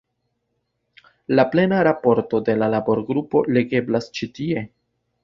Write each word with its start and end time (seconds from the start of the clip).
La 1.39 1.43
plena 1.51 1.81
raporto 1.87 2.39
de 2.47 2.55
la 2.63 2.71
laborgrupo 2.77 3.43
legeblas 3.59 4.09
ĉi 4.17 4.31
tie. 4.39 4.65